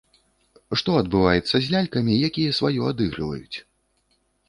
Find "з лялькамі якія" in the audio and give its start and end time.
1.59-2.57